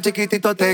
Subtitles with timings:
[0.00, 0.67] chiquitito te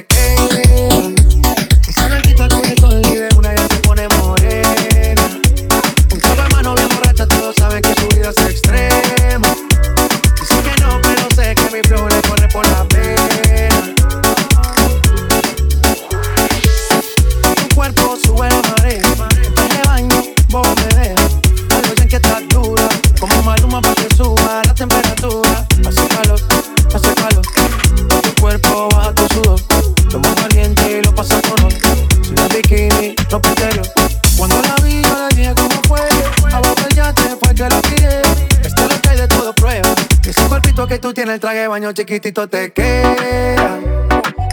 [41.35, 43.81] el traje de baño chiquitito te queda.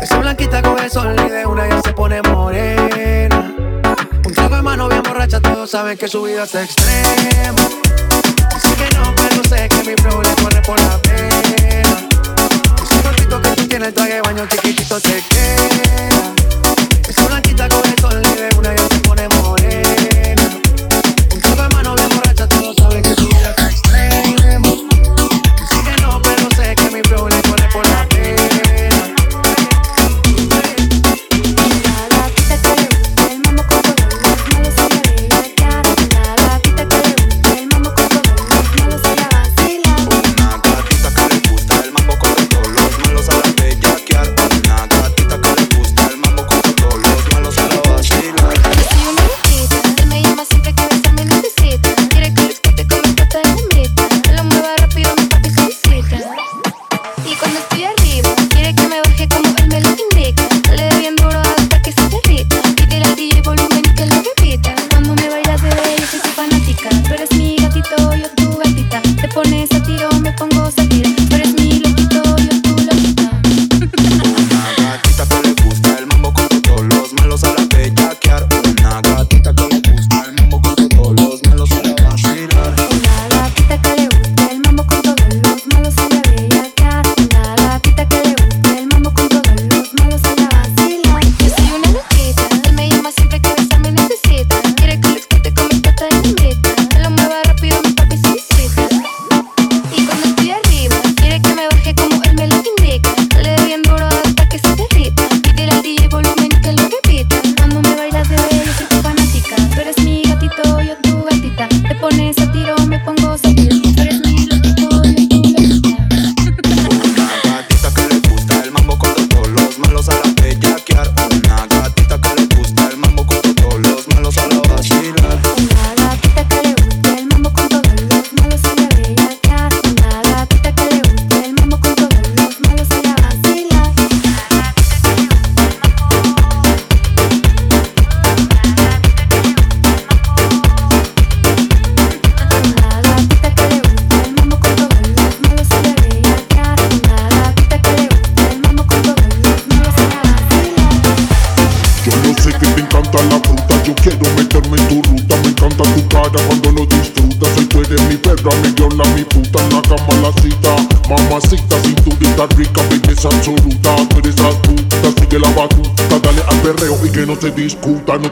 [0.02, 3.54] Esa blanquita con el sol y una ya se pone morena.
[4.26, 7.62] Un trago de mano bien borracha, todos saben que su vida es extrema.
[8.52, 11.40] Dice que no, pero sé que mi flow le corre por la pena.
[12.82, 16.34] Ese cortito que tú tienes, el traje de baño chiquitito te queda.
[17.08, 20.50] Esa blanquita con el sol y una ya se pone morena.
[21.32, 22.31] Un trago de mano bien borracha,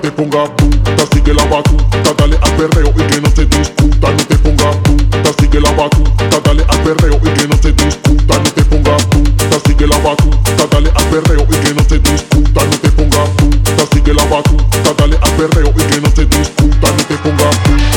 [0.10, 4.26] te pongas puta, sigue la batuta, dale al perreo y que no se discuta, no
[4.26, 8.52] te pongas puta, sigue la batuta, dale al perreo y que no se discuta, no
[8.52, 12.78] te pongas puta, sigue la batuta, dale al perreo y que no se discuta, no
[12.80, 17.04] te pongas puta, sigue la batuta, dale al perreo y que no se discuta, no
[17.04, 17.89] te pongas puta.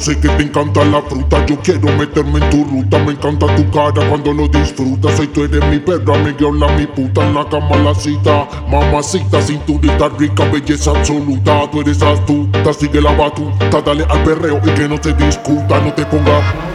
[0.00, 3.70] Sé que te encanta la fruta, yo quiero meterme en tu ruta, me encanta tu
[3.70, 7.46] cara cuando lo disfrutas, soy tú eres mi perra, mi viola, mi puta, en la
[7.48, 14.04] cama la cita, mamacita, cinturita rica, belleza absoluta, tú eres astuta, sigue la batuta, dale
[14.04, 16.69] al perreo y que no se discuta, no te pongas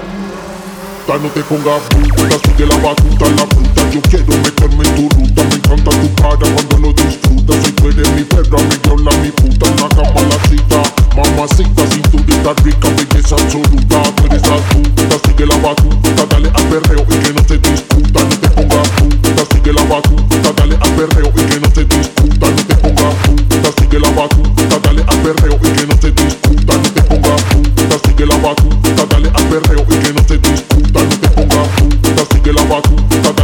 [1.06, 5.10] puta, no te pongas puta, sigue la batuta, la fruta, yo quiero meterme en tu
[5.16, 9.12] ruta, me encanta tu cara cuando lo disfrutas, soy tú eres mi perra, mi viola,
[9.18, 10.82] mi puta, en la cama la cita,
[11.16, 17.18] mamacita, cinturita rica, belleza absoluta, tú eres astuta, sigue la batuta, dale al perreo y
[17.20, 21.46] que no se discuta, no te pongas puta, sigue la batuta, dale al perreo y
[21.46, 25.70] que no se discuta, no te pongas puta, sigue la batuta, dale al perreo y
[25.70, 27.55] que no se discuta, no te pongas puta,
[28.16, 32.36] sigue la batuta, dale al perreo y que no se discuta, no te pongas puta,
[32.36, 33.35] sigue la batuta,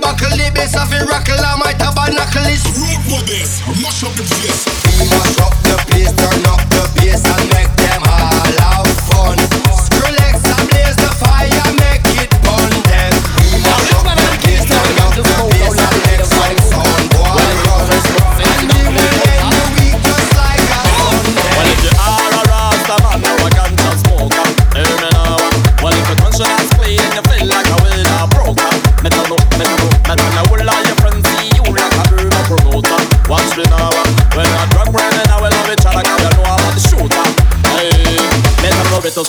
[0.00, 2.42] buckle it, bass off it, rockle, I might have a knuckle.
[2.42, 4.91] Road for this, mash up the place.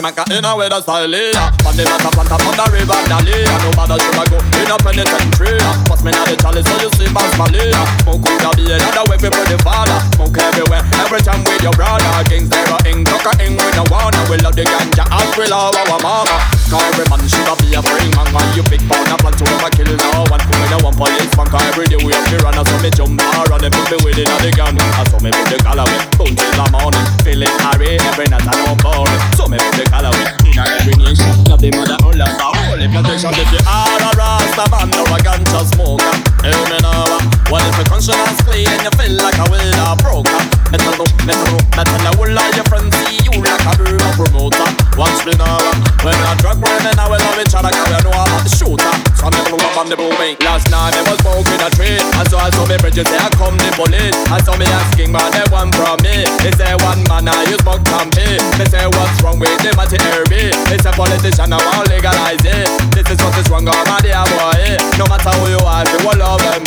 [0.00, 1.52] The in a with a style yeah.
[1.68, 4.38] On the matter plant up on the river Dali And no matter should I go
[4.56, 7.76] in a penitentiary Pass me now the chalice so you see Bounce Malia
[8.08, 12.06] Smoke could be another way for the father Smoke everywhere every time with your brother.
[12.30, 14.14] Kings there are ing, coca ing with no one.
[14.30, 16.38] We love the ganja as we love our mama.
[16.70, 18.30] Cause every man should be a free man.
[18.30, 20.38] When you big pound a plan to ever kill no one.
[20.38, 22.54] We no one police man Cause every day we have to run.
[22.62, 24.78] So me jump around and put me with it on the gun.
[24.78, 27.04] I saw me put the collar with Boom till the morning.
[27.26, 29.20] Feeling hurry every night I know boring.
[29.34, 32.88] So me put the with In every nation Love the mother all of the holy
[32.88, 34.90] plantation If you are a rasta man.
[34.94, 36.14] Or a ganja smoker
[36.46, 37.18] Hear me now
[37.50, 40.42] Well if your conscience clean You feel like a winner broker.
[40.70, 44.68] Metal, metal, metal I will all your friends see you like a real promoter.
[44.94, 45.58] Watch me now
[46.06, 48.94] When I drug running I will love each other Cause you know I'm the shooter.
[49.18, 52.26] So me blew up on the booming Last night I was smoking a tree And
[52.30, 54.16] so I saw me bridges I come the police.
[54.30, 56.24] I saw me asking but they want from me.
[56.40, 58.38] They say one man I use smoke campaign.
[58.56, 62.59] They say what's wrong with the Airbnb They say politician I want legalize it
[62.92, 64.76] This is what is wrong on my dear boy.
[64.98, 66.62] No matter who you are you will love them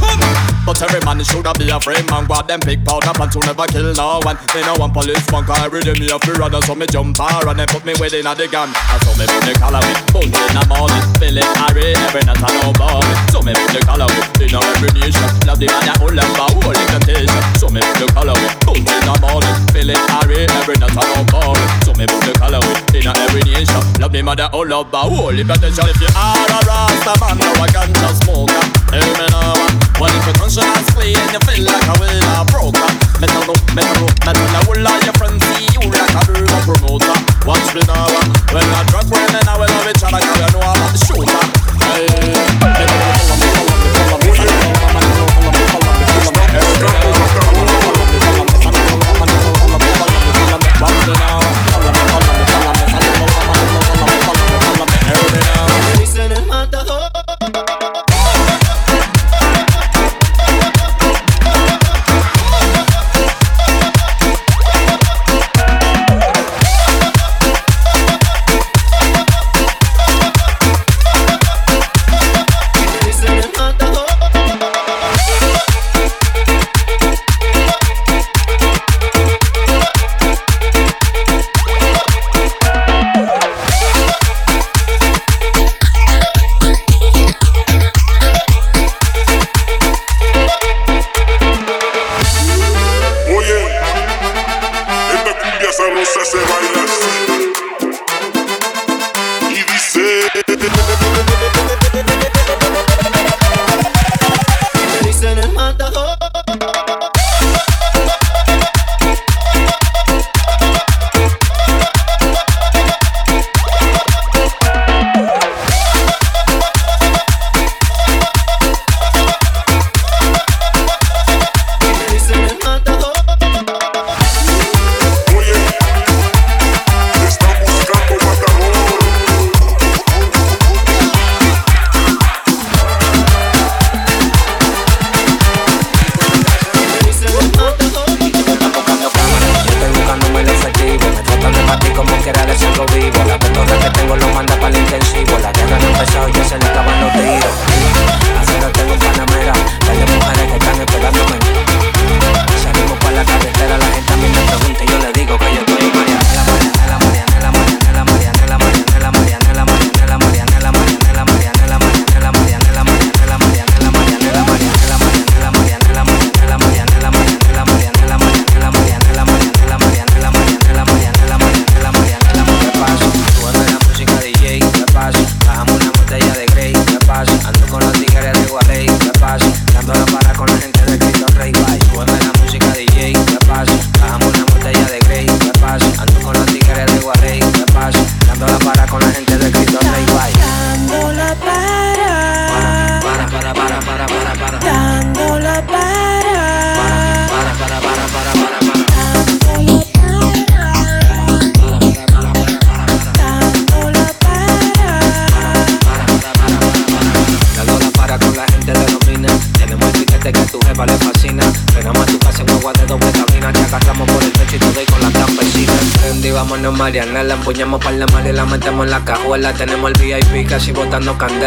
[0.00, 2.26] Come but every man should be a frame man.
[2.26, 4.34] Grab them pick powder plan to never kill no one.
[4.50, 7.46] Me no one policeman cause every day me a free runner So me jump hard
[7.46, 8.74] and then put me within a the gun.
[8.74, 11.04] I saw me put the collar with Boom in the morning.
[11.22, 13.18] Feeling hurry every night I know about it.
[13.30, 16.30] So me put the collar with In every nation Love the man that hold them
[16.34, 19.54] for holy temptation So me put the collar with Boom in the morning.
[19.70, 21.70] Feeling hurry every night I know about it.
[21.86, 23.78] So me put the collar with In every nation.
[24.02, 27.38] Love the man that hold up for holy temptation If you are a rasta man
[27.38, 29.54] or a ganja smoker Hear me now
[30.02, 30.62] Well if you're you
[31.40, 31.98] feel like a
[35.38, 36.24] see you like a
[36.64, 37.12] promoter.
[38.54, 40.16] When we're drugin' and we love each other?
[40.16, 41.44] You know I'm the shooter
[41.84, 42.36] Hey,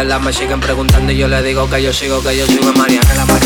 [0.00, 0.18] candela.
[0.18, 3.39] Me siguen preguntando y yo le digo que yo sigo, que yo sigo Marianela, Marianela,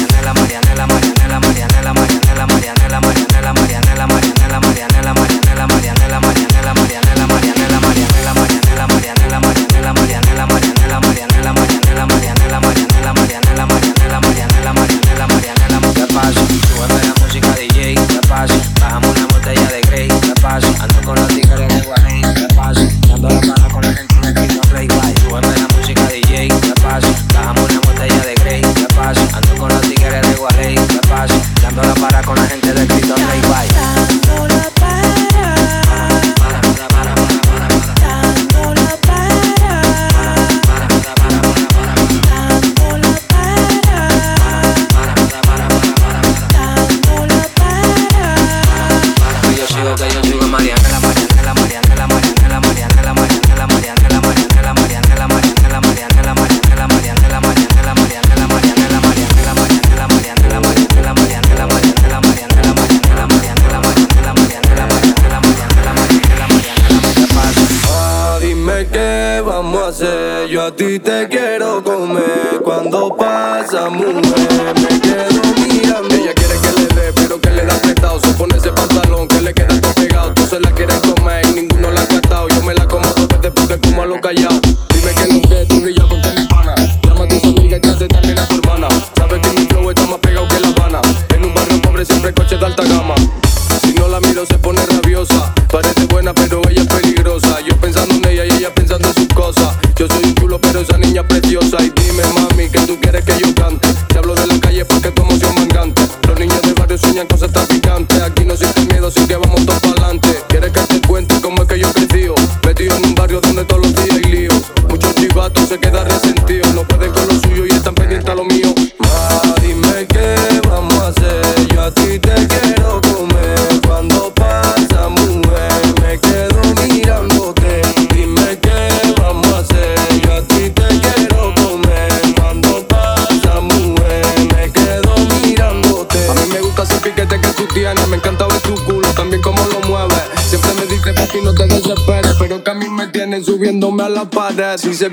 [144.55, 145.11] caras y se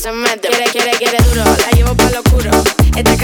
[0.00, 0.48] se mete.
[0.48, 1.44] Quiere, quiere, quiere duro.
[1.44, 2.50] La llevo pa' lo oscuro.
[2.96, 3.16] Esta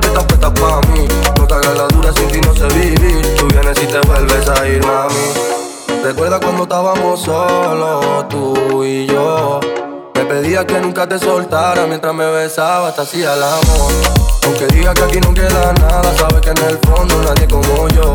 [0.00, 1.06] que estás puesta pa' mí.
[1.38, 3.36] No te hagas la dura, sin ti no sé vivir.
[3.36, 5.50] Tú vienes y te vuelves a ir, mami.
[6.02, 9.60] Recuerda cuando estábamos solos, tú y yo.
[10.14, 13.92] Me pedía que nunca te soltara mientras me besabas, te hacía el amor.
[14.44, 18.14] Aunque diga que aquí no queda nada, sabes que en el fondo nadie como yo.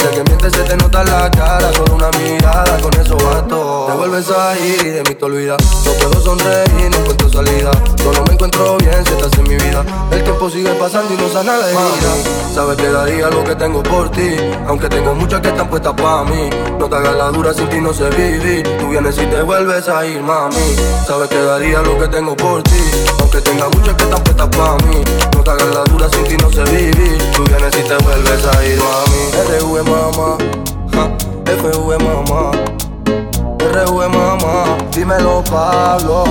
[0.00, 3.84] De que mientes se te nota la cara, solo una mirada, con eso basto.
[3.86, 5.58] Te vuelves a ir y de mí te olvidas.
[5.84, 7.70] No puedo sonreír, no encuentro salida.
[8.02, 9.84] Solo me encuentro bien si estás en mi vida.
[10.10, 12.14] El tiempo sigue pasando y no sana la herida.
[12.54, 14.36] Sabes que daría lo que tengo por ti.
[14.66, 16.48] Aunque tengo muchas que están puestas para mí.
[16.78, 18.62] No te hagas la dura sin ti no sé vivir.
[18.78, 20.56] Tú vienes y te vuelves a ir, mami.
[21.06, 22.80] Sabes que daría lo que tengo por ti.
[23.20, 25.02] Aunque tenga muchas que están puestas para mí.
[25.36, 27.18] No te hagas la dura sin ti no sé vivir.
[27.36, 29.30] Tú vienes y te vuelves a ir, mami.
[29.90, 30.38] Mamá.
[30.94, 31.10] Ja,
[31.46, 32.52] FV mamá.
[33.58, 34.78] RV mamá.
[34.92, 36.24] Dímelo Pablo.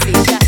[0.00, 0.39] Castilla.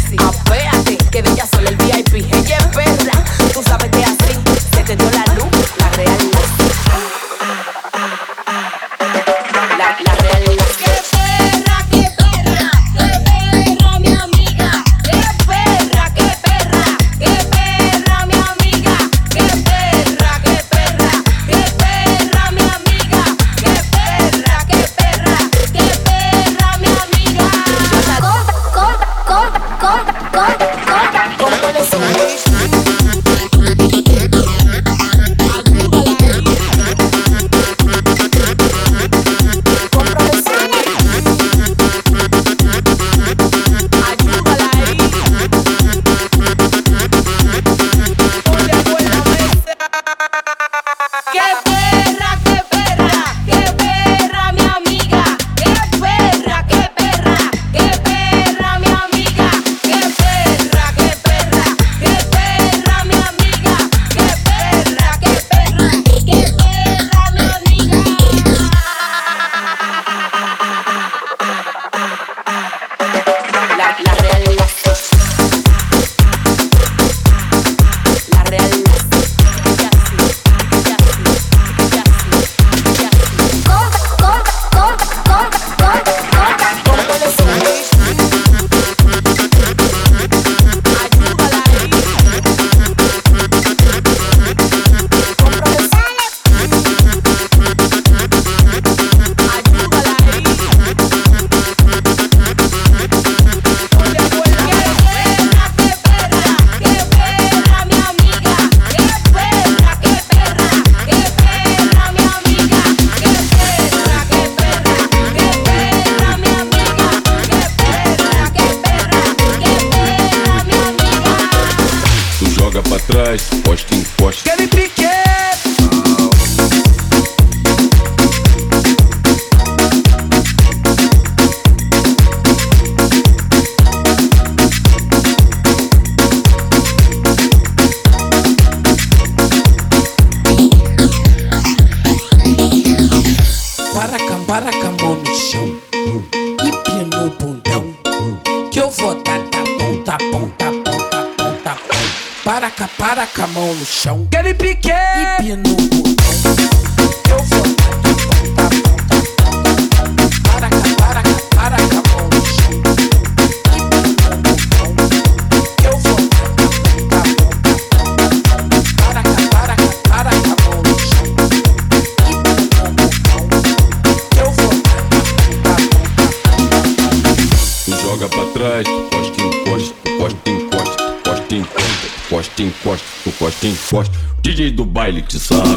[182.92, 184.18] encosta, encosta, encosta.
[184.42, 185.68] DJ do baile que sabe.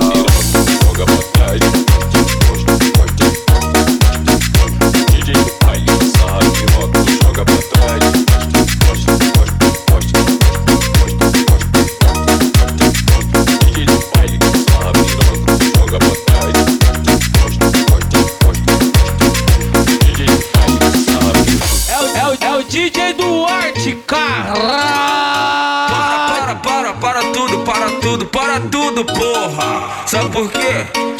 [0.84, 2.45] Joga pra trás.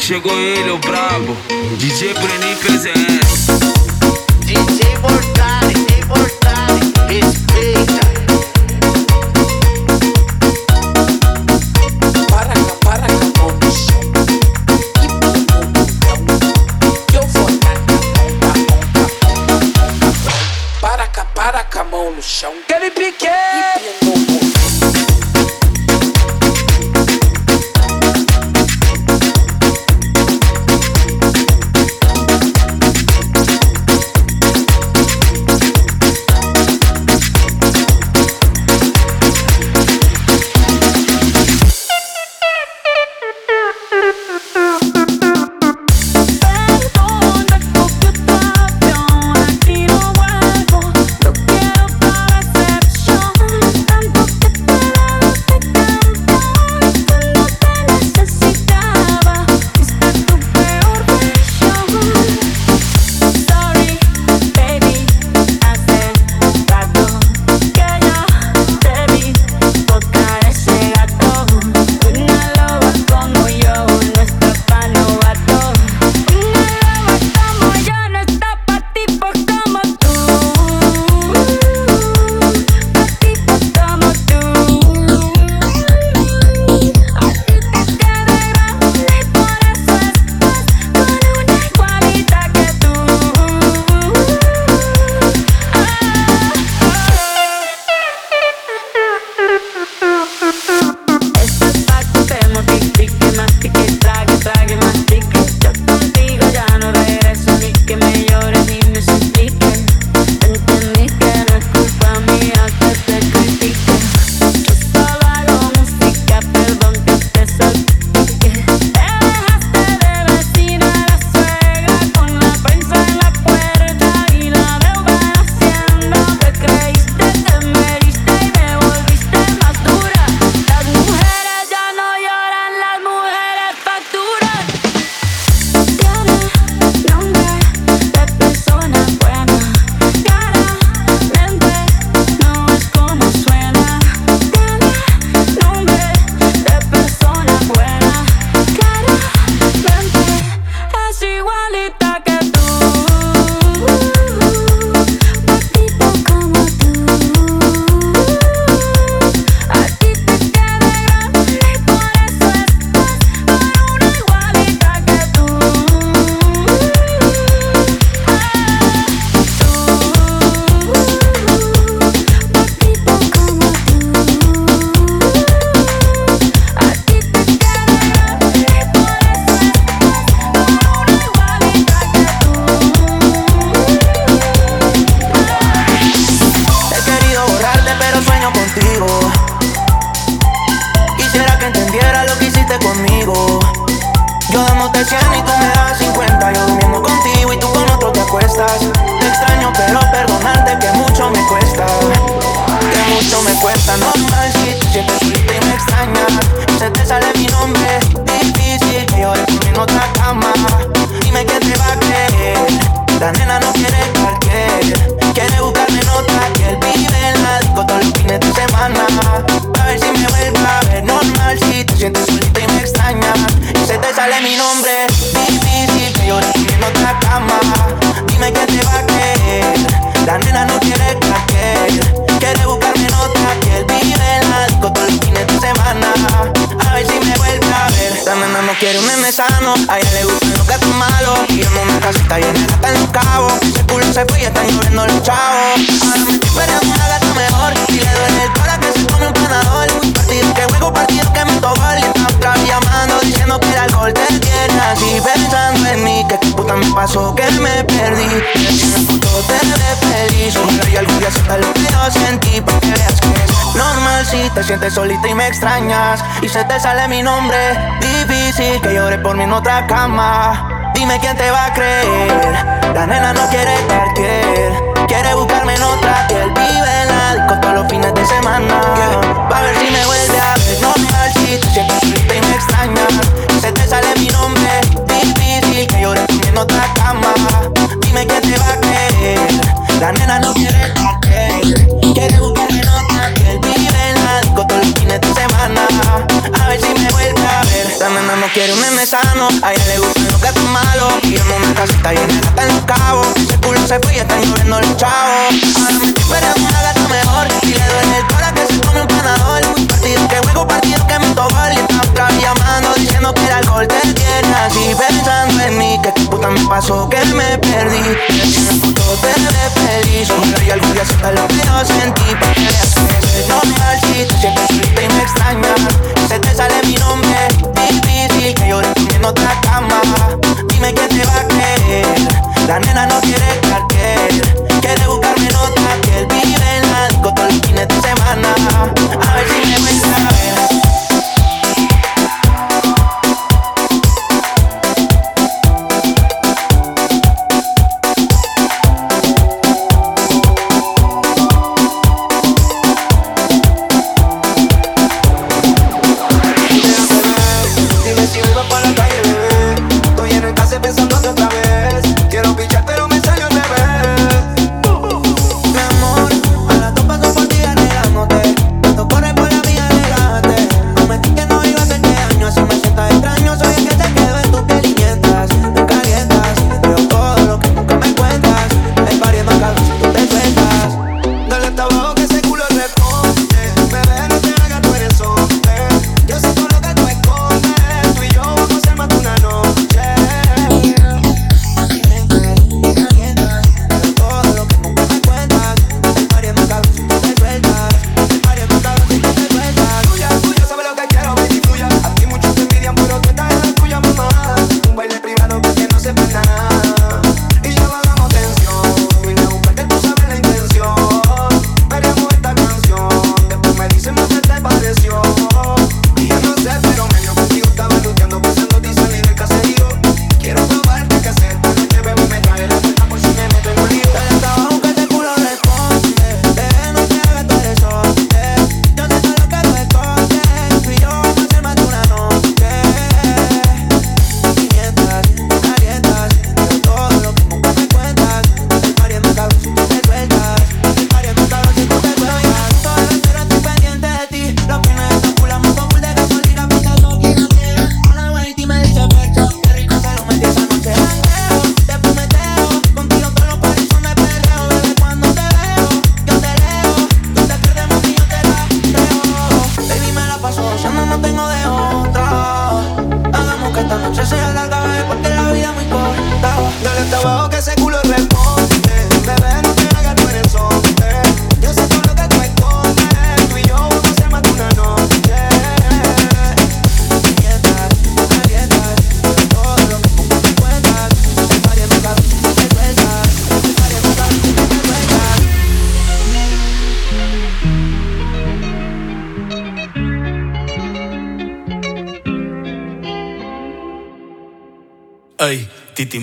[0.06, 1.36] Chegou ele, o brabo,
[1.78, 3.15] DJ Brenin PZN.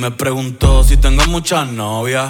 [0.04, 2.30] me preguntó si tengo muchas novias.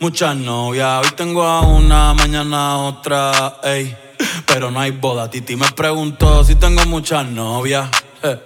[0.00, 3.96] Muchas novias, hoy tengo a una, mañana otra, ey.
[4.44, 7.88] Pero no hay boda, Titi me preguntó si tengo muchas novias.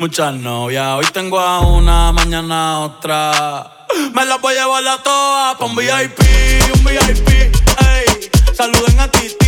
[0.00, 3.86] Muchas novias, hoy tengo a una, mañana otra.
[4.12, 6.18] Me las voy a llevar a todas pa' un VIP,
[6.74, 8.30] un VIP, ey.
[8.52, 9.41] Saluden a Titi.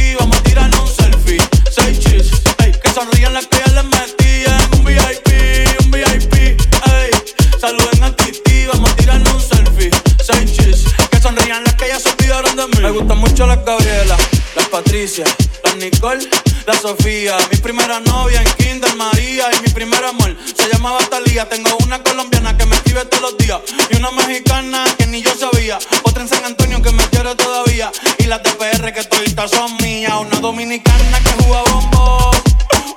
[15.17, 16.29] La Nicole,
[16.67, 17.37] la Sofía.
[17.49, 19.45] Mi primera novia en Kinder María.
[19.57, 21.49] Y mi primer amor se llamaba Talía.
[21.49, 23.61] Tengo una colombiana que me escribe todos los días.
[23.91, 25.79] Y una mexicana que ni yo sabía.
[26.03, 27.93] Otra en San Antonio que me quiere todavía.
[28.19, 30.15] Y las de PR que todavía son mías.
[30.19, 32.37] Una dominicana que juega bombón.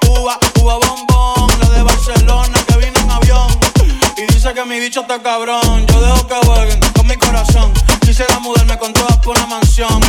[0.10, 1.60] Uva, uva bombón.
[1.60, 3.60] La de Barcelona que vino en avión.
[4.18, 5.86] Y dice que mi bicho está cabrón.
[5.86, 7.72] Yo dejo que jueguen con mi corazón.
[8.02, 10.02] Quisiera mudarme con todas por una mansión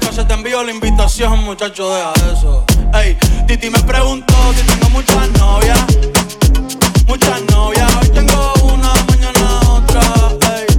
[0.00, 2.64] casa te envío la invitación, muchacho, deja eso.
[2.94, 3.16] Ey,
[3.46, 5.80] Titi me preguntó si tengo muchas novias.
[7.06, 10.02] Muchas novias, hoy tengo una, mañana otra.
[10.56, 10.69] Ey.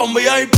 [0.00, 0.57] up on VIP.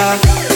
[0.00, 0.49] back